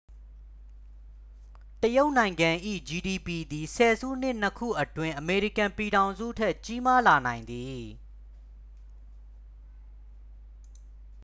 [1.81, 2.49] တရုတ်နိုင်ငံ၏
[2.89, 7.83] ဂျီဒီပီ သည် ဆယ်စုနှစ်နှစ်ခုအတွင်း အမေရိကန်ပြည်ထောင်စုထက် ကြီးမားလာနိုင်သည်